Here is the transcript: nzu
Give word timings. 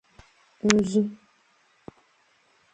nzu 0.73 1.01